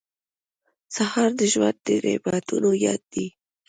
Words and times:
سهار 0.95 1.29
د 1.39 1.41
ژوند 1.53 1.77
د 1.85 1.87
نعمتونو 2.03 2.69
یاد 2.85 3.01
دی. 3.13 3.27